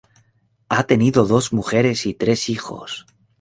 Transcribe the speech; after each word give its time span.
Ha 0.69 0.83
tenido 0.87 1.27
dos 1.27 1.53
mujeres 1.53 2.07
y 2.07 2.15
tres 2.15 2.49
hijos. 2.49 3.05